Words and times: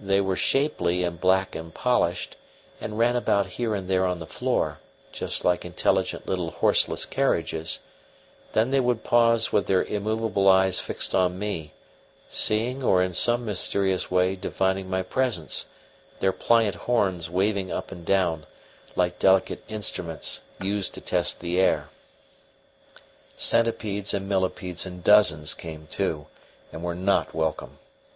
They 0.00 0.20
were 0.20 0.34
shapely 0.34 1.04
and 1.04 1.20
black 1.20 1.54
and 1.54 1.72
polished, 1.72 2.34
and 2.80 2.98
ran 2.98 3.14
about 3.14 3.46
here 3.46 3.76
and 3.76 3.88
there 3.88 4.04
on 4.06 4.18
the 4.18 4.26
floor, 4.26 4.80
just 5.12 5.44
like 5.44 5.64
intelligent 5.64 6.26
little 6.26 6.50
horseless 6.50 7.04
carriages; 7.04 7.78
then 8.54 8.70
they 8.70 8.80
would 8.80 9.04
pause 9.04 9.52
with 9.52 9.68
their 9.68 9.84
immovable 9.84 10.48
eyes 10.48 10.80
fixed 10.80 11.14
on 11.14 11.38
me, 11.38 11.74
seeing 12.28 12.82
or 12.82 13.04
in 13.04 13.12
some 13.12 13.44
mysterious 13.44 14.10
way 14.10 14.34
divining 14.34 14.90
my 14.90 15.00
presence; 15.04 15.66
their 16.18 16.32
pliant 16.32 16.74
horns 16.74 17.30
waving 17.30 17.70
up 17.70 17.92
and 17.92 18.04
down, 18.04 18.46
like 18.96 19.20
delicate 19.20 19.62
instruments 19.68 20.42
used 20.60 20.92
to 20.94 21.00
test 21.00 21.38
the 21.38 21.56
air. 21.60 21.88
Centipedes 23.36 24.12
and 24.12 24.28
millipedes 24.28 24.86
in 24.86 25.02
dozens 25.02 25.54
came 25.54 25.86
too, 25.86 26.26
and 26.72 26.82
were 26.82 26.96
not 26.96 27.32
welcome. 27.32 27.78